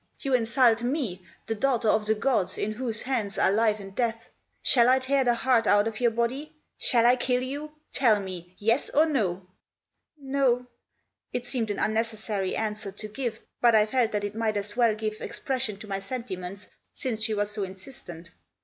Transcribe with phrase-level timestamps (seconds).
[0.21, 4.23] You insult me, the daughter of the gods, in whose hands are life and death
[4.31, 4.31] 1
[4.63, 6.53] Shall I tear the heart out of your body?
[6.79, 7.75] Shall I kill you?
[7.93, 9.45] Tell me!— yes or no 1"
[10.31, 10.65] "No,"
[11.31, 14.95] It seemed an unnecessary answer to give, but I felt that I might as well
[14.95, 16.65] give expression to my sentiments
[16.95, 18.31] since she was so insistent.